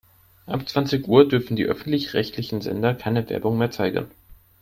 [0.47, 4.07] Ab zwanzig Uhr dürfen die öffentlich-rechtlichen Sender keine Werbung mehr zeigen.